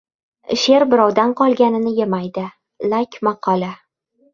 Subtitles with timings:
[0.61, 2.49] Sher birovdan qolganini yemaydi.
[2.95, 3.75] Lak maqoli